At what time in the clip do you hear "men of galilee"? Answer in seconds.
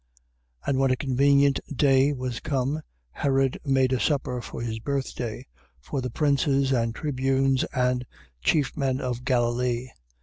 8.75-9.89